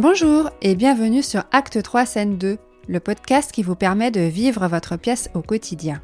Bonjour 0.00 0.50
et 0.60 0.74
bienvenue 0.74 1.22
sur 1.22 1.44
Acte 1.52 1.80
3 1.80 2.04
Scène 2.04 2.36
2, 2.36 2.58
le 2.88 3.00
podcast 3.00 3.52
qui 3.52 3.62
vous 3.62 3.76
permet 3.76 4.10
de 4.10 4.22
vivre 4.22 4.66
votre 4.66 4.96
pièce 4.96 5.30
au 5.34 5.40
quotidien. 5.40 6.02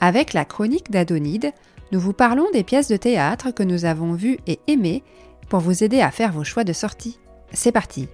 Avec 0.00 0.32
la 0.32 0.44
chronique 0.44 0.90
d'Adonide, 0.90 1.52
nous 1.92 2.00
vous 2.00 2.12
parlons 2.12 2.50
des 2.52 2.64
pièces 2.64 2.88
de 2.88 2.96
théâtre 2.96 3.52
que 3.52 3.62
nous 3.62 3.84
avons 3.84 4.14
vues 4.14 4.38
et 4.48 4.58
aimées 4.66 5.04
pour 5.48 5.60
vous 5.60 5.84
aider 5.84 6.00
à 6.00 6.10
faire 6.10 6.32
vos 6.32 6.42
choix 6.42 6.64
de 6.64 6.72
sortie. 6.72 7.20
C'est 7.52 7.70
parti 7.70 8.08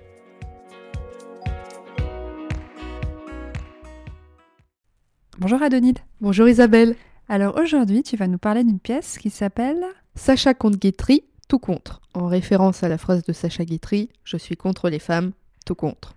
Bonjour 5.38 5.62
Adonide. 5.62 6.00
Bonjour 6.20 6.46
Isabelle. 6.46 6.94
Alors 7.26 7.56
aujourd'hui, 7.56 8.02
tu 8.02 8.18
vas 8.18 8.26
nous 8.26 8.36
parler 8.36 8.64
d'une 8.64 8.78
pièce 8.78 9.16
qui 9.16 9.30
s'appelle 9.30 9.82
Sacha 10.14 10.52
contre 10.52 10.78
Guitry, 10.78 11.24
tout 11.50 11.58
contre, 11.58 12.00
en 12.14 12.28
référence 12.28 12.84
à 12.84 12.88
la 12.88 12.96
phrase 12.96 13.24
de 13.24 13.32
Sacha 13.32 13.64
Guitry 13.64 14.08
Je 14.22 14.36
suis 14.36 14.56
contre 14.56 14.88
les 14.88 15.00
femmes, 15.00 15.32
tout 15.66 15.74
contre. 15.74 16.16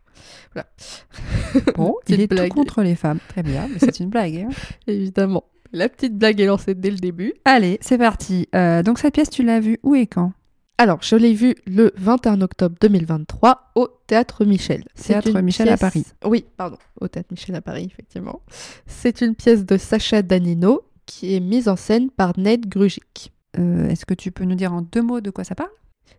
Voilà. 0.54 0.68
Bon, 1.76 1.96
il 2.08 2.22
est 2.22 2.28
blague. 2.28 2.50
tout 2.50 2.54
contre 2.56 2.84
les 2.84 2.94
femmes. 2.96 3.18
Très 3.30 3.42
bien, 3.42 3.68
mais 3.68 3.80
c'est 3.80 4.00
une 4.00 4.10
blague. 4.10 4.46
hein. 4.48 4.50
Évidemment. 4.88 5.44
La 5.72 5.90
petite 5.90 6.16
blague 6.16 6.40
est 6.40 6.46
lancée 6.46 6.76
dès 6.76 6.92
le 6.92 6.98
début. 6.98 7.34
Allez, 7.46 7.80
c'est 7.82 7.98
parti. 7.98 8.48
Euh, 8.54 8.84
donc 8.84 9.00
cette 9.00 9.16
pièce, 9.16 9.32
tu 9.32 9.42
l'as 9.42 9.60
vue 9.60 9.80
où 9.82 9.96
et 9.96 10.06
quand? 10.06 10.34
Alors, 10.78 11.00
je 11.02 11.16
l'ai 11.16 11.34
vue 11.34 11.56
le 11.66 11.92
21 11.98 12.42
octobre 12.42 12.76
2023 12.80 13.72
au 13.74 13.88
Théâtre 14.06 14.46
Michel. 14.46 14.84
Théâtre 15.04 15.40
Michel 15.42 15.70
à 15.70 15.78
Paris. 15.78 16.06
Oui, 16.26 16.46
pardon, 16.58 16.78
au 17.02 17.08
Théâtre 17.08 17.30
Michel 17.32 17.56
à 17.56 17.62
Paris, 17.62 17.90
effectivement. 17.92 18.42
C'est 18.86 19.22
une 19.22 19.34
pièce 19.34 19.66
de 19.66 19.78
Sacha 19.78 20.22
Danino 20.22 20.84
qui 21.08 21.34
est 21.36 21.40
mise 21.40 21.68
en 21.70 21.76
scène 21.76 22.12
par 22.12 22.38
Ned 22.38 22.68
Grugic. 22.68 23.32
Euh, 23.58 23.90
Est-ce 23.90 24.06
que 24.06 24.14
tu 24.14 24.32
peux 24.32 24.46
nous 24.46 24.56
dire 24.56 24.74
en 24.74 24.82
deux 24.82 25.02
mots 25.02 25.22
de 25.22 25.30
quoi 25.30 25.44
ça 25.44 25.56
parle? 25.56 25.70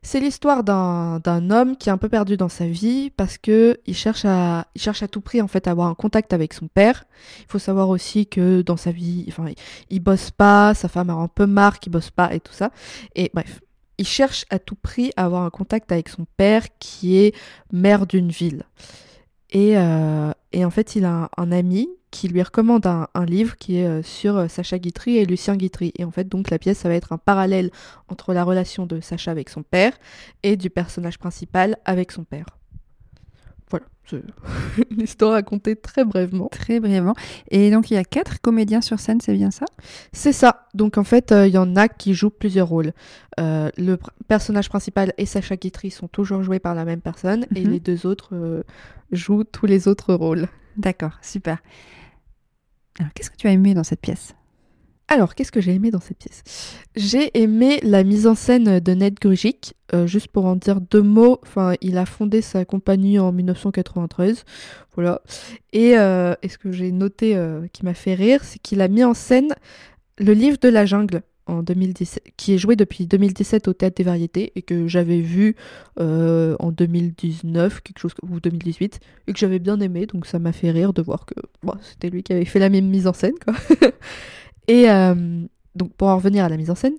C'est 0.02 0.20
l'histoire 0.20 0.64
d'un 0.64 1.50
homme 1.50 1.76
qui 1.76 1.88
est 1.88 1.92
un 1.92 1.98
peu 1.98 2.08
perdu 2.10 2.36
dans 2.36 2.48
sa 2.50 2.66
vie 2.66 3.10
parce 3.10 3.38
que 3.38 3.78
il 3.86 3.94
cherche 3.94 4.24
à 4.26 4.66
il 4.74 4.80
cherche 4.80 5.02
à 5.02 5.08
tout 5.08 5.22
prix 5.22 5.40
en 5.40 5.48
fait 5.48 5.66
à 5.66 5.70
avoir 5.70 5.88
un 5.88 5.94
contact 5.94 6.32
avec 6.34 6.52
son 6.52 6.68
père. 6.68 7.04
Il 7.40 7.46
faut 7.48 7.58
savoir 7.58 7.88
aussi 7.88 8.26
que 8.26 8.60
dans 8.60 8.76
sa 8.76 8.92
vie, 8.92 9.24
enfin, 9.28 9.48
il, 9.48 9.54
il 9.88 10.00
bosse 10.00 10.30
pas, 10.30 10.74
sa 10.74 10.88
femme 10.88 11.08
a 11.10 11.14
un 11.14 11.28
peu 11.28 11.46
marre 11.46 11.80
qu'il 11.80 11.90
bosse 11.92 12.10
pas 12.10 12.34
et 12.34 12.40
tout 12.40 12.52
ça. 12.52 12.70
Et 13.14 13.30
bref, 13.32 13.60
il 13.96 14.06
cherche 14.06 14.44
à 14.50 14.58
tout 14.58 14.74
prix 14.76 15.10
à 15.16 15.24
avoir 15.24 15.42
un 15.42 15.50
contact 15.50 15.90
avec 15.92 16.08
son 16.08 16.26
père 16.36 16.66
qui 16.78 17.16
est 17.16 17.34
maire 17.72 18.06
d'une 18.06 18.30
ville. 18.30 18.64
Et, 19.50 19.78
euh, 19.78 20.32
et 20.52 20.64
en 20.64 20.70
fait, 20.70 20.96
il 20.96 21.04
a 21.04 21.30
un 21.36 21.52
ami 21.52 21.88
qui 22.14 22.28
lui 22.28 22.40
recommande 22.42 22.86
un, 22.86 23.08
un 23.14 23.24
livre 23.24 23.56
qui 23.56 23.78
est 23.78 23.86
euh, 23.88 24.00
sur 24.04 24.36
euh, 24.36 24.46
Sacha 24.46 24.78
Guitry 24.78 25.16
et 25.18 25.26
Lucien 25.26 25.56
Guitry. 25.56 25.92
Et 25.98 26.04
en 26.04 26.12
fait, 26.12 26.28
donc 26.28 26.48
la 26.50 26.60
pièce, 26.60 26.78
ça 26.78 26.88
va 26.88 26.94
être 26.94 27.12
un 27.12 27.18
parallèle 27.18 27.70
entre 28.08 28.32
la 28.32 28.44
relation 28.44 28.86
de 28.86 29.00
Sacha 29.00 29.32
avec 29.32 29.48
son 29.48 29.64
père 29.64 29.92
et 30.44 30.56
du 30.56 30.70
personnage 30.70 31.18
principal 31.18 31.76
avec 31.84 32.12
son 32.12 32.22
père. 32.22 32.46
Voilà, 33.68 33.86
c'est 34.08 34.22
une 34.90 35.00
histoire 35.02 35.32
racontée 35.32 35.74
très 35.74 36.04
brièvement. 36.04 36.46
Très 36.52 36.78
brièvement. 36.78 37.14
Et 37.50 37.70
donc 37.72 37.90
il 37.90 37.94
y 37.94 37.96
a 37.96 38.04
quatre 38.04 38.40
comédiens 38.40 38.80
sur 38.80 39.00
scène, 39.00 39.20
c'est 39.20 39.34
bien 39.34 39.50
ça? 39.50 39.64
C'est 40.12 40.32
ça. 40.32 40.68
Donc 40.74 40.98
en 40.98 41.04
fait, 41.04 41.32
euh, 41.32 41.48
il 41.48 41.54
y 41.54 41.58
en 41.58 41.74
a 41.74 41.88
qui 41.88 42.14
jouent 42.14 42.30
plusieurs 42.30 42.68
rôles. 42.68 42.92
Euh, 43.40 43.70
le 43.76 43.96
pr- 43.96 44.10
personnage 44.28 44.68
principal 44.68 45.12
et 45.18 45.26
Sacha 45.26 45.56
Guitry 45.56 45.90
sont 45.90 46.06
toujours 46.06 46.42
joués 46.44 46.60
par 46.60 46.76
la 46.76 46.84
même 46.84 47.00
personne 47.00 47.46
et 47.56 47.64
Mhm. 47.64 47.70
les 47.72 47.80
deux 47.80 48.06
autres 48.06 48.34
euh, 48.36 48.62
jouent 49.10 49.44
tous 49.44 49.66
les 49.66 49.88
autres 49.88 50.14
rôles. 50.14 50.46
D'accord, 50.76 51.18
super. 51.22 51.58
Alors 52.98 53.12
qu'est-ce 53.12 53.30
que 53.30 53.36
tu 53.36 53.46
as 53.46 53.52
aimé 53.52 53.74
dans 53.74 53.84
cette 53.84 54.00
pièce? 54.00 54.34
Alors, 55.06 55.34
qu'est-ce 55.34 55.52
que 55.52 55.60
j'ai 55.60 55.74
aimé 55.74 55.90
dans 55.90 56.00
cette 56.00 56.18
pièce? 56.18 56.42
J'ai 56.96 57.38
aimé 57.38 57.78
la 57.82 58.04
mise 58.04 58.26
en 58.26 58.34
scène 58.34 58.80
de 58.80 58.94
Ned 58.94 59.14
Grugic. 59.20 59.74
Euh, 59.94 60.06
juste 60.06 60.28
pour 60.28 60.46
en 60.46 60.56
dire 60.56 60.80
deux 60.80 61.02
mots, 61.02 61.40
il 61.82 61.98
a 61.98 62.06
fondé 62.06 62.40
sa 62.40 62.64
compagnie 62.64 63.18
en 63.18 63.30
1993. 63.30 64.44
Voilà. 64.94 65.20
Et, 65.72 65.98
euh, 65.98 66.34
et 66.42 66.48
ce 66.48 66.56
que 66.56 66.72
j'ai 66.72 66.90
noté 66.90 67.36
euh, 67.36 67.66
qui 67.72 67.84
m'a 67.84 67.92
fait 67.92 68.14
rire, 68.14 68.42
c'est 68.44 68.58
qu'il 68.58 68.80
a 68.80 68.88
mis 68.88 69.04
en 69.04 69.12
scène 69.12 69.54
le 70.18 70.32
livre 70.32 70.56
de 70.58 70.68
la 70.68 70.86
jungle 70.86 71.22
en 71.46 71.62
2017, 71.62 72.32
qui 72.36 72.54
est 72.54 72.58
joué 72.58 72.76
depuis 72.76 73.06
2017 73.06 73.68
au 73.68 73.72
Théâtre 73.72 73.96
des 73.96 74.04
Variétés 74.04 74.52
et 74.56 74.62
que 74.62 74.86
j'avais 74.88 75.20
vu 75.20 75.56
euh, 76.00 76.56
en 76.58 76.72
2019, 76.72 77.82
quelque 77.82 77.98
chose 77.98 78.14
ou 78.22 78.40
2018, 78.40 79.00
et 79.26 79.32
que 79.32 79.38
j'avais 79.38 79.58
bien 79.58 79.78
aimé, 79.80 80.06
donc 80.06 80.26
ça 80.26 80.38
m'a 80.38 80.52
fait 80.52 80.70
rire 80.70 80.92
de 80.92 81.02
voir 81.02 81.26
que 81.26 81.34
c'était 81.82 82.10
lui 82.10 82.22
qui 82.22 82.32
avait 82.32 82.44
fait 82.44 82.58
la 82.58 82.70
même 82.70 82.86
mise 82.86 83.06
en 83.06 83.12
scène, 83.12 83.34
quoi. 83.44 83.54
et 84.68 84.90
euh, 84.90 85.42
donc 85.74 85.92
pour 85.94 86.08
en 86.08 86.16
revenir 86.16 86.44
à 86.44 86.48
la 86.48 86.56
mise 86.56 86.70
en 86.70 86.74
scène, 86.74 86.94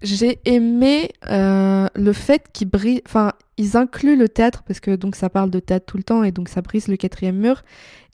j'ai 0.00 0.40
aimé 0.44 1.10
euh, 1.28 1.88
le 1.94 2.12
fait 2.12 2.46
qu'ils 2.52 2.68
brisent, 2.68 3.02
enfin 3.06 3.32
ils 3.58 3.76
incluent 3.76 4.16
le 4.16 4.28
théâtre 4.28 4.62
parce 4.66 4.80
que 4.80 4.96
donc 4.96 5.16
ça 5.16 5.28
parle 5.28 5.50
de 5.50 5.60
théâtre 5.60 5.86
tout 5.86 5.96
le 5.96 6.02
temps 6.02 6.22
et 6.22 6.32
donc 6.32 6.48
ça 6.48 6.62
brise 6.62 6.88
le 6.88 6.96
quatrième 6.96 7.36
mur, 7.36 7.62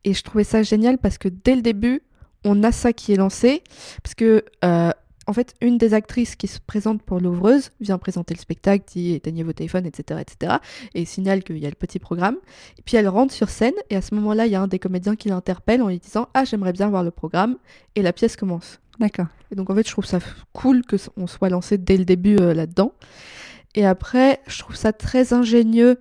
et 0.05 0.15
je 0.15 0.23
trouvais 0.23 0.45
ça 0.45 0.63
génial 0.63 0.99
parce 0.99 1.19
que 1.19 1.29
dès 1.29 1.55
le 1.55 1.63
début 1.63 2.03
on 2.45 2.63
a 2.63 2.73
ça 2.73 2.93
qui 2.93 3.13
est 3.13 3.17
lancé, 3.17 3.63
parce 4.03 4.15
que 4.15 4.45
en 5.29 5.35
fait, 5.35 5.55
une 5.61 5.77
des 5.77 5.93
actrices 5.93 6.37
qui 6.37 6.49
se 6.49 6.59
présente 6.59 7.03
pour 7.03 7.21
l'ouvreuse 7.21 7.71
vient 7.81 7.99
présenter 7.99 8.35
le 8.35 8.41
spectacle, 8.41 8.85
dit 8.91 9.13
éteignez 9.13 9.43
vos 9.43 9.53
téléphones, 9.53 9.85
etc., 9.85 10.21
etc., 10.21 10.57
et 10.95 11.05
signale 11.05 11.45
qu'il 11.45 11.59
y 11.59 11.67
a 11.67 11.69
le 11.69 11.75
petit 11.75 11.99
programme. 11.99 12.37
Et 12.79 12.83
puis 12.83 12.97
elle 12.97 13.09
rentre 13.09 13.35
sur 13.35 13.51
scène, 13.51 13.75
et 13.91 13.97
à 13.97 14.01
ce 14.01 14.15
moment-là, 14.15 14.47
il 14.47 14.53
y 14.53 14.55
a 14.55 14.63
un 14.63 14.69
des 14.69 14.79
comédiens 14.79 15.17
qui 15.17 15.29
l'interpelle 15.29 15.83
en 15.83 15.89
lui 15.89 15.99
disant 15.99 16.29
Ah, 16.33 16.47
j'aimerais 16.47 16.73
bien 16.73 16.89
voir 16.89 17.05
le 17.05 17.11
programme, 17.11 17.57
et 17.95 18.01
la 18.01 18.15
pièce 18.15 18.37
commence. 18.37 18.81
D'accord. 18.99 19.27
Et 19.53 19.55
donc 19.55 19.69
en 19.69 19.75
fait, 19.75 19.87
je 19.87 19.93
trouve 19.93 20.07
ça 20.07 20.19
cool 20.55 20.83
que 20.83 20.97
on 21.19 21.27
soit 21.27 21.51
lancé 21.51 21.77
dès 21.77 21.99
le 21.99 22.07
début 22.07 22.39
euh, 22.41 22.55
là-dedans. 22.55 22.95
Et 23.75 23.85
après, 23.85 24.41
je 24.47 24.59
trouve 24.59 24.77
ça 24.77 24.95
très 24.95 25.35
ingénieux 25.35 25.99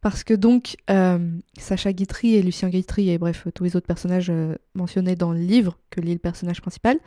parce 0.00 0.22
que 0.22 0.34
donc 0.34 0.76
euh, 0.90 1.18
Sacha 1.58 1.92
Guitry 1.92 2.36
et 2.36 2.42
Lucien 2.42 2.68
Guitry 2.68 3.10
et 3.10 3.18
bref 3.18 3.48
tous 3.54 3.64
les 3.64 3.76
autres 3.76 3.86
personnages 3.86 4.30
euh, 4.30 4.54
mentionnés 4.74 5.16
dans 5.16 5.32
le 5.32 5.40
livre 5.40 5.76
que 5.90 6.00
lit 6.00 6.12
le 6.12 6.18
personnage 6.18 6.60
principal, 6.60 6.98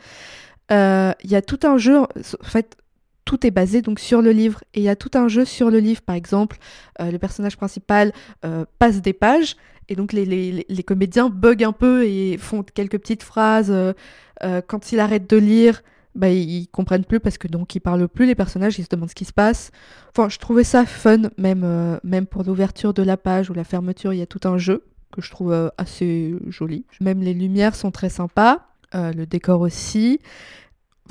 euh, 0.72 1.12
y 1.24 1.34
a 1.34 1.42
tout 1.42 1.60
un 1.64 1.76
jeu. 1.78 1.98
En 1.98 2.06
fait, 2.42 2.76
tout 3.24 3.46
est 3.46 3.50
basé 3.52 3.82
donc 3.82 4.00
sur 4.00 4.20
le 4.22 4.30
livre 4.32 4.62
et 4.74 4.80
il 4.80 4.82
y 4.84 4.88
a 4.88 4.96
tout 4.96 5.10
un 5.14 5.28
jeu 5.28 5.44
sur 5.44 5.70
le 5.70 5.78
livre. 5.78 6.00
Par 6.02 6.16
exemple, 6.16 6.58
euh, 7.00 7.10
le 7.10 7.18
personnage 7.18 7.56
principal 7.56 8.12
euh, 8.44 8.64
passe 8.78 9.00
des 9.00 9.12
pages 9.12 9.56
et 9.88 9.94
donc 9.94 10.12
les, 10.12 10.24
les- 10.24 10.66
les- 10.68 10.82
comédiens 10.82 11.28
bug 11.28 11.62
un 11.62 11.72
peu 11.72 12.04
et 12.04 12.36
font 12.38 12.62
quelques 12.62 12.98
petites 12.98 13.22
phrases. 13.22 13.70
euh, 13.70 13.92
quand 14.66 14.90
il 14.92 14.98
arrête 14.98 15.30
de 15.30 15.36
lire, 15.36 15.82
bah, 16.16 16.28
ils 16.28 16.66
comprennent 16.68 17.04
plus 17.04 17.20
parce 17.20 17.38
que 17.38 17.46
donc 17.46 17.74
ils 17.76 17.80
parlent 17.80 18.08
plus 18.08 18.26
les 18.26 18.34
personnages, 18.34 18.76
ils 18.78 18.84
se 18.84 18.88
demandent 18.88 19.08
ce 19.10 19.14
qui 19.14 19.24
se 19.24 19.32
passe. 19.32 19.70
Enfin, 20.10 20.28
je 20.28 20.38
trouvais 20.38 20.64
ça 20.64 20.84
fun, 20.84 21.30
même, 21.38 22.00
même 22.02 22.26
pour 22.26 22.42
l'ouverture 22.42 22.92
de 22.92 23.02
la 23.04 23.16
page 23.16 23.50
ou 23.50 23.54
la 23.54 23.64
fermeture, 23.64 24.12
il 24.12 24.18
y 24.18 24.22
a 24.22 24.26
tout 24.26 24.40
un 24.48 24.58
jeu 24.58 24.84
que 25.12 25.22
je 25.22 25.30
trouve 25.30 25.70
assez 25.78 26.34
joli. 26.48 26.84
Même 27.00 27.20
les 27.22 27.34
lumières 27.34 27.76
sont 27.76 27.90
très 27.92 28.08
sympas, 28.08 28.66
le 28.94 29.24
décor 29.26 29.60
aussi. 29.60 30.18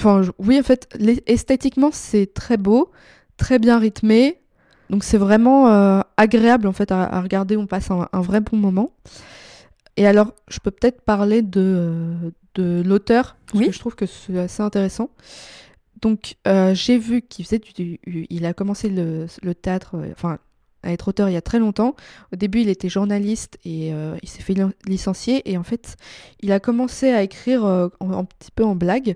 Enfin, 0.03 0.21
oui, 0.39 0.59
en 0.59 0.63
fait, 0.63 0.89
esthétiquement, 1.27 1.91
c'est 1.91 2.33
très 2.33 2.57
beau, 2.57 2.91
très 3.37 3.59
bien 3.59 3.77
rythmé. 3.77 4.39
Donc 4.89 5.03
c'est 5.03 5.17
vraiment 5.17 5.69
euh, 5.69 6.01
agréable 6.17 6.67
en 6.67 6.73
fait 6.73 6.91
à, 6.91 7.03
à 7.03 7.21
regarder, 7.21 7.55
on 7.55 7.65
passe 7.67 7.91
un, 7.91 8.09
un 8.11 8.21
vrai 8.21 8.41
bon 8.41 8.57
moment. 8.57 8.91
Et 9.95 10.07
alors, 10.07 10.33
je 10.49 10.57
peux 10.59 10.71
peut-être 10.71 11.01
parler 11.01 11.41
de, 11.43 12.13
de 12.55 12.81
l'auteur, 12.85 13.37
parce 13.45 13.59
Oui. 13.59 13.67
que 13.67 13.71
je 13.73 13.79
trouve 13.79 13.95
que 13.95 14.05
c'est 14.05 14.37
assez 14.39 14.63
intéressant. 14.63 15.09
Donc, 16.01 16.35
euh, 16.47 16.73
j'ai 16.73 16.97
vu 16.97 17.21
qu'il 17.21 17.45
faisait 17.45 17.59
du, 17.59 17.99
du- 18.07 18.25
il 18.29 18.45
a 18.45 18.53
commencé 18.53 18.89
le, 18.89 19.27
le 19.43 19.53
théâtre, 19.55 19.95
euh, 19.95 20.11
enfin, 20.13 20.39
à 20.83 20.91
être 20.91 21.09
auteur 21.09 21.29
il 21.29 21.33
y 21.33 21.37
a 21.37 21.41
très 21.43 21.59
longtemps. 21.59 21.95
Au 22.33 22.35
début, 22.37 22.61
il 22.61 22.69
était 22.69 22.89
journaliste 22.89 23.59
et 23.65 23.93
euh, 23.93 24.17
il 24.23 24.29
s'est 24.29 24.41
fait 24.41 24.55
li- 24.55 24.63
licencier. 24.87 25.47
Et 25.49 25.57
en 25.57 25.63
fait, 25.63 25.95
il 26.41 26.51
a 26.51 26.59
commencé 26.59 27.11
à 27.11 27.21
écrire 27.21 27.63
un 27.65 27.89
petit 28.25 28.51
peu 28.55 28.63
en 28.65 28.73
blague, 28.75 29.15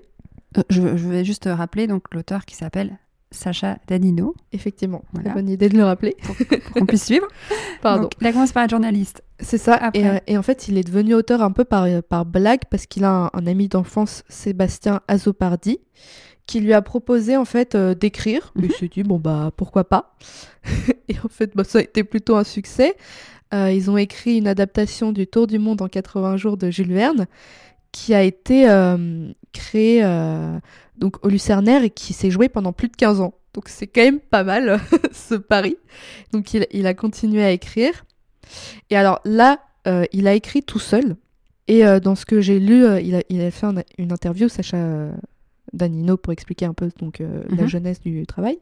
Euh, 0.58 0.62
je, 0.70 0.96
je 0.96 1.08
vais 1.08 1.24
juste 1.24 1.48
rappeler 1.50 1.86
donc 1.86 2.02
l'auteur 2.12 2.44
qui 2.44 2.56
s'appelle 2.56 2.98
Sacha 3.30 3.78
Danino, 3.88 4.34
effectivement. 4.52 5.04
Voilà. 5.12 5.34
Bonne 5.34 5.48
idée 5.48 5.68
de 5.68 5.76
le 5.76 5.84
rappeler. 5.84 6.16
pour 6.22 6.36
qu'on 6.72 6.86
puisse 6.86 7.04
suivre. 7.04 7.26
Pardon. 7.82 8.02
Donc, 8.02 8.12
il 8.20 8.26
a 8.26 8.32
commencé 8.32 8.52
par 8.52 8.64
être 8.64 8.70
journaliste. 8.70 9.22
C'est 9.40 9.58
ça. 9.58 9.74
Après. 9.74 10.00
Et, 10.00 10.06
euh, 10.06 10.18
et 10.26 10.38
en 10.38 10.42
fait, 10.42 10.68
il 10.68 10.78
est 10.78 10.84
devenu 10.84 11.14
auteur 11.14 11.42
un 11.42 11.50
peu 11.50 11.64
par, 11.64 11.86
par 12.08 12.24
blague 12.24 12.62
parce 12.70 12.86
qu'il 12.86 13.04
a 13.04 13.10
un, 13.10 13.30
un 13.32 13.46
ami 13.46 13.68
d'enfance, 13.68 14.22
Sébastien 14.28 15.00
Azopardi, 15.08 15.80
qui 16.46 16.60
lui 16.60 16.72
a 16.72 16.82
proposé 16.82 17.36
en 17.36 17.44
fait 17.44 17.74
euh, 17.74 17.94
d'écrire. 17.94 18.52
Mhm. 18.54 18.64
Il 18.64 18.72
s'est 18.72 18.88
dit 18.88 19.02
bon 19.02 19.18
bah 19.18 19.50
pourquoi 19.56 19.84
pas? 19.84 20.16
et 21.08 21.16
en 21.24 21.28
fait, 21.28 21.52
bah, 21.54 21.64
ça 21.64 21.78
a 21.78 21.82
été 21.82 22.04
plutôt 22.04 22.36
un 22.36 22.44
succès. 22.44 22.96
Euh, 23.54 23.70
ils 23.70 23.90
ont 23.90 23.96
écrit 23.96 24.38
une 24.38 24.48
adaptation 24.48 25.12
du 25.12 25.26
Tour 25.26 25.46
du 25.46 25.58
monde 25.58 25.82
en 25.82 25.88
80 25.88 26.36
jours 26.36 26.56
de 26.56 26.70
Jules 26.70 26.92
Verne, 26.92 27.26
qui 27.92 28.14
a 28.14 28.22
été 28.22 28.68
euh, 28.68 29.30
créée 29.52 30.00
euh, 30.04 30.58
donc 30.98 31.24
au 31.24 31.28
Lucernaire 31.28 31.82
et 31.82 31.90
qui 31.90 32.12
s'est 32.12 32.30
jouée 32.30 32.48
pendant 32.48 32.72
plus 32.72 32.88
de 32.88 32.96
15 32.96 33.20
ans. 33.20 33.34
Donc 33.54 33.68
c'est 33.68 33.86
quand 33.86 34.02
même 34.02 34.20
pas 34.20 34.44
mal 34.44 34.80
ce 35.12 35.34
pari. 35.34 35.76
Donc 36.32 36.52
il, 36.54 36.66
il 36.72 36.86
a 36.86 36.94
continué 36.94 37.42
à 37.42 37.50
écrire. 37.50 38.04
Et 38.90 38.96
alors 38.96 39.20
là, 39.24 39.60
euh, 39.88 40.04
il 40.12 40.26
a 40.28 40.34
écrit 40.34 40.62
tout 40.62 40.78
seul. 40.78 41.16
Et 41.68 41.82
dans 42.00 42.14
ce 42.14 42.24
que 42.26 42.40
j'ai 42.40 42.60
lu, 42.60 42.84
il, 43.02 43.16
a, 43.16 43.22
il 43.28 43.40
a 43.40 43.50
fait 43.50 43.66
un- 43.66 43.74
une 43.98 44.12
interview, 44.12 44.48
Sacha 44.48 45.08
Danino, 45.72 46.16
pour 46.16 46.32
expliquer 46.32 46.64
un 46.66 46.74
peu 46.74 46.90
donc, 47.00 47.18
la 47.18 47.62
Mhm. 47.64 47.68
jeunesse 47.68 48.00
du 48.00 48.24
travail. 48.24 48.60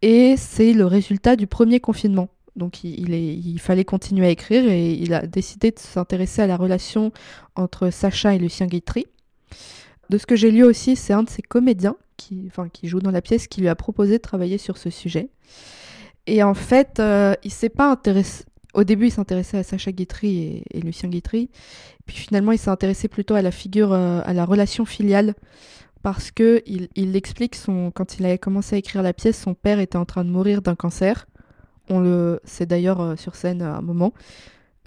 Et 0.00 0.36
c'est 0.38 0.72
le 0.72 0.86
résultat 0.86 1.36
du 1.36 1.46
premier 1.46 1.78
confinement. 1.78 2.28
Donc 2.56 2.84
il, 2.84 3.58
fallait 3.58 3.84
continuer 3.84 4.26
à 4.26 4.30
écrire 4.30 4.68
et 4.70 4.92
il 4.92 5.14
a 5.14 5.26
décidé 5.26 5.70
de 5.70 5.78
s'intéresser 5.78 6.42
à 6.42 6.46
la 6.46 6.56
relation 6.56 7.12
entre 7.56 7.90
Sacha 7.90 8.34
et 8.34 8.38
Lucien 8.38 8.66
Guitry. 8.66 9.06
De 10.10 10.18
ce 10.18 10.26
que 10.26 10.36
j'ai 10.36 10.50
lu 10.50 10.62
aussi, 10.62 10.96
c'est 10.96 11.14
un 11.14 11.22
de 11.22 11.30
ses 11.30 11.42
comédiens 11.42 11.96
qui, 12.16 12.50
joue 12.84 13.00
dans 13.00 13.10
la 13.10 13.22
pièce 13.22 13.46
qui 13.46 13.60
lui 13.60 13.68
a 13.68 13.74
proposé 13.74 14.18
de 14.18 14.22
travailler 14.22 14.58
sur 14.58 14.76
ce 14.76 14.90
sujet. 14.90 15.28
Et 16.26 16.42
en 16.42 16.54
fait, 16.54 17.00
euh, 17.00 17.34
il 17.42 17.50
s'est 17.50 17.68
pas 17.68 17.90
intéressé. 17.90 18.44
Au 18.74 18.84
début, 18.84 19.06
il 19.06 19.10
s'intéressait 19.10 19.58
à 19.58 19.62
Sacha 19.62 19.90
Guitry 19.90 20.62
et, 20.70 20.80
Lucien 20.80 21.08
Guitry. 21.08 21.50
Puis 22.06 22.16
finalement, 22.16 22.52
il 22.52 22.58
s'est 22.58 22.70
intéressé 22.70 23.08
plutôt 23.08 23.34
à 23.34 23.42
la 23.42 23.50
figure, 23.50 23.92
euh, 23.92 24.20
à 24.24 24.32
la 24.32 24.44
relation 24.44 24.84
filiale 24.84 25.34
parce 26.02 26.30
que 26.30 26.62
il, 26.66 26.88
il 26.96 27.14
explique 27.16 27.56
quand 27.94 28.18
il 28.18 28.26
avait 28.26 28.38
commencé 28.38 28.74
à 28.74 28.78
écrire 28.78 29.02
la 29.02 29.12
pièce, 29.12 29.40
son 29.40 29.54
père 29.54 29.78
était 29.78 29.96
en 29.96 30.04
train 30.04 30.24
de 30.24 30.30
mourir 30.30 30.60
d'un 30.62 30.74
cancer. 30.74 31.26
On 31.92 32.00
le, 32.00 32.40
c'est 32.44 32.64
d'ailleurs 32.64 33.00
euh, 33.00 33.16
sur 33.16 33.34
scène 33.34 33.60
à 33.60 33.76
un 33.76 33.82
moment. 33.82 34.14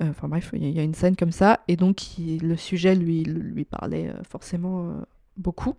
Euh, 0.02 0.10
enfin 0.10 0.28
bref, 0.28 0.50
il 0.54 0.68
y 0.72 0.80
a 0.80 0.84
une 0.84 0.96
scène 0.96 1.16
comme 1.16 1.32
ça, 1.32 1.60
et 1.68 1.76
donc 1.76 2.02
le 2.18 2.56
sujet 2.58 2.96
lui 2.96 3.24
lui 3.24 3.64
parlait 3.64 4.10
euh, 4.10 4.24
forcément 4.30 4.92
beaucoup. 5.38 5.76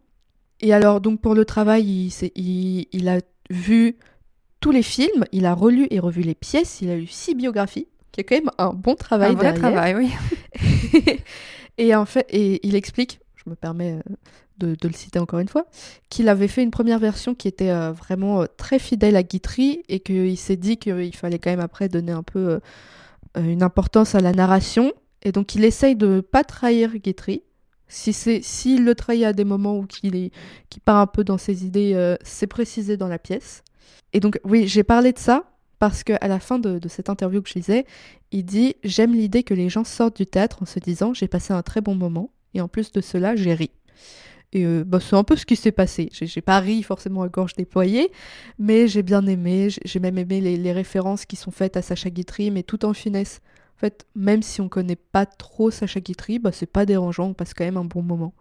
Et 0.61 0.73
alors 0.73 1.01
donc 1.01 1.21
pour 1.21 1.35
le 1.35 1.45
travail, 1.45 1.85
il, 1.85 2.31
il, 2.37 2.87
il, 2.93 3.09
a 3.09 3.19
vu 3.51 3.97
tous 4.61 4.71
les 4.71 4.83
films, 4.83 5.25
il 5.33 5.47
a 5.47 5.55
relu 5.55 5.89
et 5.91 5.99
revu 5.99 6.23
les 6.23 6.37
pièces, 6.37 6.81
il 6.81 6.91
a 6.91 6.97
eu 6.97 7.07
six 7.07 7.35
biographies, 7.35 7.89
qui 8.13 8.21
est 8.21 8.25
quand 8.25 8.37
même 8.37 8.51
un 8.59 8.73
bon 8.73 8.95
travail. 8.95 9.33
Un 9.33 9.35
vrai 9.35 9.53
travail, 9.53 9.95
oui. 9.97 11.19
et 11.79 11.95
en 11.95 12.07
fait, 12.07 12.27
et 12.31 12.65
il 12.67 12.77
explique, 12.77 13.19
je 13.35 13.51
me 13.51 13.57
permets 13.57 13.99
de, 14.59 14.77
le 14.83 14.93
citer 14.93 15.19
encore 15.19 15.39
une 15.39 15.49
fois, 15.49 15.67
qu'il 16.09 16.29
avait 16.29 16.49
fait 16.49 16.63
une 16.63 16.71
première 16.71 16.99
version 16.99 17.35
qui 17.35 17.49
était 17.49 17.71
euh, 17.71 17.93
vraiment 17.93 18.43
euh, 18.43 18.47
très 18.57 18.79
fidèle 18.79 19.17
à 19.17 19.23
Guitry 19.23 19.83
et 19.89 20.01
qu'il 20.01 20.37
s'est 20.39 20.57
dit 20.57 20.77
qu'il 20.77 21.15
fallait 21.15 21.39
quand 21.39 21.51
même 21.51 21.61
après 21.61 21.89
donner 21.89 22.13
un 22.13 22.23
peu 22.23 22.61
euh, 23.37 23.41
une 23.41 23.63
importance 23.63 24.15
à 24.15 24.21
la 24.21 24.33
narration. 24.33 24.93
Et 25.23 25.33
donc 25.33 25.55
il 25.55 25.65
essaye 25.65 25.97
de 25.97 26.21
pas 26.21 26.45
trahir 26.45 26.97
Guitry. 26.97 27.43
Si 27.89 28.13
c'est 28.13 28.43
s'il 28.43 28.85
le 28.85 28.95
trahit 28.95 29.25
à 29.25 29.33
des 29.33 29.45
moments 29.45 29.79
où 29.79 29.87
qu'il 29.87 30.17
est 30.17 30.33
qui 30.71 30.81
part 30.81 30.97
un 30.97 31.07
peu 31.07 31.23
dans 31.23 31.39
ses 31.39 31.65
idées, 31.65 32.17
c'est 32.23 32.49
précisé 32.49 32.97
dans 32.97 33.07
la 33.07 33.19
pièce. 33.19 33.63
Et 34.13 34.19
donc 34.19 34.41
oui, 34.45 34.67
j'ai 34.67 34.83
parlé 34.83 35.13
de 35.13 35.19
ça 35.19 35.45
parce 35.79 36.03
qu'à 36.03 36.27
la 36.27 36.41
fin 36.41 36.59
de, 36.59 36.79
de, 36.79 36.89
cette 36.89 37.11
interview 37.11 37.43
que 37.43 37.49
je 37.49 37.55
lisais, 37.55 37.87
il 38.33 38.45
dit 38.45 38.75
J'aime 38.83 39.13
l'idée 39.13 39.45
que 39.45 39.55
les 39.55 39.69
gens 39.69 39.85
sortent 39.85 40.17
du 40.17 40.27
théâtre 40.27 40.63
en 40.63 40.67
se 40.67 40.81
disant 40.81 41.15
J'ai 41.15 41.29
passé 41.29 41.53
un 41.53 41.63
très 41.63 41.81
bon 41.81 41.95
moment, 41.95 42.31
et 42.55 42.61
en 42.61 42.69
plus 42.69 42.91
de 42.91 43.01
cela, 43.01 43.37
j'ai 43.37 43.55
ri. 43.55 43.71
Et 44.53 44.65
euh, 44.65 44.85
bah, 44.85 45.01
c'est 45.01 45.17
un 45.17 45.25
peu 45.25 45.37
ce 45.37 45.45
qui 45.45 45.57
s'est 45.57 45.73
passé. 45.73 46.09
J'ai 46.13 46.41
pas 46.41 46.61
ri 46.61 46.83
forcément 46.83 47.23
à 47.23 47.29
gorge 47.29 47.55
déployée, 47.55 48.11
mais 48.59 48.89
j'ai 48.89 49.03
bien 49.03 49.27
aimé. 49.27 49.69
J'ai 49.85 50.01
même 50.01 50.19
aimé 50.19 50.41
les, 50.41 50.73
références 50.73 51.27
qui 51.27 51.37
sont 51.37 51.51
faites 51.51 51.77
à 51.77 51.83
Sacha 51.83 52.11
Guitry, 52.11 52.51
mais 52.51 52.63
tout 52.63 52.85
en 52.85 52.93
finesse. 52.93 53.41
En 53.77 53.81
fait, 53.81 54.07
même 54.15 54.43
si 54.43 54.61
on 54.61 54.69
connaît 54.69 54.97
pas 54.97 55.27
trop 55.27 55.71
Sacha 55.71 56.01
Guitry, 56.01 56.39
bah, 56.39 56.53
c'est 56.53 56.67
pas 56.67 56.87
dérangeant, 56.87 57.27
on 57.27 57.35
passe 57.35 57.55
quand 57.55 57.65
même 57.65 57.77
un 57.77 57.85
bon 57.85 58.03
moment. 58.03 58.33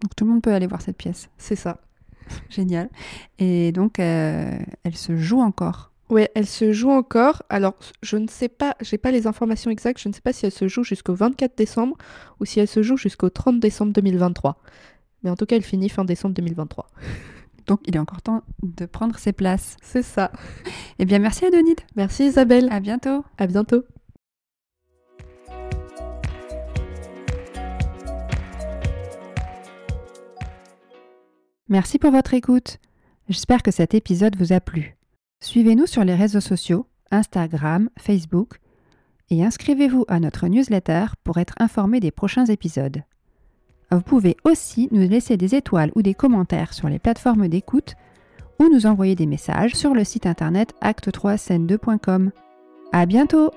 Donc 0.00 0.16
tout 0.16 0.24
le 0.24 0.32
monde 0.32 0.42
peut 0.42 0.52
aller 0.52 0.66
voir 0.66 0.82
cette 0.82 0.96
pièce. 0.96 1.28
C'est 1.38 1.56
ça. 1.56 1.80
Génial. 2.50 2.88
Et 3.38 3.72
donc, 3.72 4.00
euh, 4.00 4.58
elle 4.84 4.96
se 4.96 5.16
joue 5.16 5.40
encore. 5.40 5.92
Oui, 6.12 6.26
elle 6.34 6.46
se 6.46 6.72
joue 6.72 6.90
encore. 6.90 7.42
Alors, 7.48 7.74
je 8.02 8.16
ne 8.16 8.28
sais 8.28 8.48
pas, 8.48 8.76
j'ai 8.82 8.98
pas 8.98 9.10
les 9.10 9.26
informations 9.26 9.70
exactes, 9.70 9.98
je 9.98 10.08
ne 10.08 10.12
sais 10.12 10.20
pas 10.20 10.34
si 10.34 10.44
elle 10.44 10.52
se 10.52 10.68
joue 10.68 10.84
jusqu'au 10.84 11.14
24 11.14 11.56
décembre 11.56 11.96
ou 12.38 12.44
si 12.44 12.60
elle 12.60 12.68
se 12.68 12.82
joue 12.82 12.98
jusqu'au 12.98 13.30
30 13.30 13.60
décembre 13.60 13.92
2023. 13.94 14.58
Mais 15.22 15.30
en 15.30 15.36
tout 15.36 15.46
cas, 15.46 15.56
elle 15.56 15.62
finit 15.62 15.88
fin 15.88 16.04
décembre 16.04 16.34
2023. 16.34 16.86
Donc 17.66 17.80
il 17.86 17.94
est 17.94 17.98
encore 17.98 18.22
temps 18.22 18.42
de 18.62 18.86
prendre 18.86 19.18
ses 19.18 19.32
places. 19.32 19.76
C'est 19.82 20.02
ça. 20.02 20.32
Eh 20.98 21.04
bien, 21.04 21.18
merci 21.18 21.44
Adonide. 21.44 21.80
Merci 21.96 22.26
Isabelle. 22.26 22.68
À 22.70 22.78
bientôt. 22.78 23.24
À 23.36 23.46
bientôt. 23.48 23.82
Merci 31.68 31.98
pour 31.98 32.10
votre 32.10 32.34
écoute. 32.34 32.78
J'espère 33.28 33.62
que 33.62 33.70
cet 33.70 33.94
épisode 33.94 34.36
vous 34.36 34.52
a 34.52 34.60
plu. 34.60 34.96
Suivez-nous 35.42 35.86
sur 35.86 36.04
les 36.04 36.14
réseaux 36.14 36.40
sociaux, 36.40 36.86
Instagram, 37.10 37.88
Facebook, 37.98 38.60
et 39.30 39.42
inscrivez-vous 39.42 40.04
à 40.06 40.20
notre 40.20 40.46
newsletter 40.48 41.06
pour 41.24 41.38
être 41.38 41.54
informé 41.58 41.98
des 41.98 42.10
prochains 42.10 42.44
épisodes. 42.44 43.02
Vous 43.92 44.00
pouvez 44.00 44.36
aussi 44.44 44.88
nous 44.90 45.06
laisser 45.06 45.36
des 45.36 45.54
étoiles 45.54 45.92
ou 45.94 46.00
des 46.00 46.14
commentaires 46.14 46.72
sur 46.72 46.88
les 46.88 46.98
plateformes 46.98 47.48
d'écoute 47.48 47.94
ou 48.58 48.68
nous 48.72 48.86
envoyer 48.86 49.14
des 49.14 49.26
messages 49.26 49.74
sur 49.74 49.92
le 49.92 50.02
site 50.02 50.24
internet 50.24 50.72
acte3scène2.com. 50.82 52.30
À 52.92 53.06
bientôt! 53.06 53.50